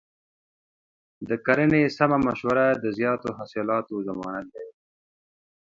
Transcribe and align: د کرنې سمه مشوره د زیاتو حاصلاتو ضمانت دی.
د 1.29 1.31
کرنې 1.45 1.83
سمه 1.97 2.17
مشوره 2.27 2.67
د 2.83 2.85
زیاتو 2.97 3.29
حاصلاتو 3.37 3.95
ضمانت 4.07 4.47
دی. 4.55 4.67